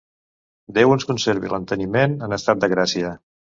[0.77, 3.15] Déu ens conservi l'enteniment en estat de gràcia.